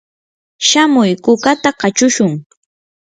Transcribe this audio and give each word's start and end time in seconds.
shamuy 0.67 1.11
kukata 1.23 1.69
kachushun. 1.79 2.31